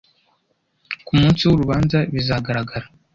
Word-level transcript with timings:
Ku 1.05 1.13
munsi 1.19 1.41
w’urubanza 1.43 1.97
bizagaragara 2.13 2.87